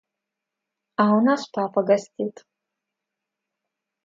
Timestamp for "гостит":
1.91-2.35